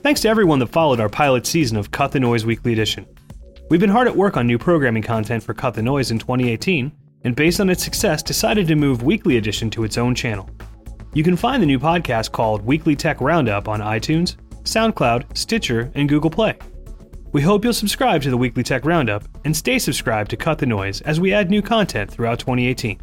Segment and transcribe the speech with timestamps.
[0.00, 3.04] Thanks to everyone that followed our pilot season of Cut the Noise Weekly Edition.
[3.68, 6.92] We've been hard at work on new programming content for Cut the Noise in 2018,
[7.24, 10.48] and based on its success, decided to move Weekly Edition to its own channel.
[11.14, 16.08] You can find the new podcast called Weekly Tech Roundup on iTunes, SoundCloud, Stitcher, and
[16.08, 16.56] Google Play.
[17.32, 20.66] We hope you'll subscribe to the Weekly Tech Roundup and stay subscribed to Cut the
[20.66, 23.00] Noise as we add new content throughout 2018.